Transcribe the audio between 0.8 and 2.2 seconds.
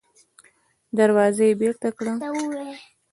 دروازه يې بېرته کړه.